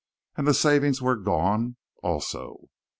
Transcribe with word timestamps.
and 0.35 0.47
the 0.47 0.53
savings 0.55 0.99
were 0.99 1.15
gone, 1.15 1.75
also. 2.01 2.71